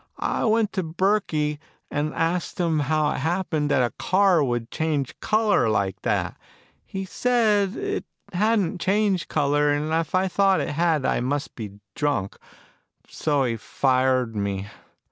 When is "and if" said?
9.69-10.15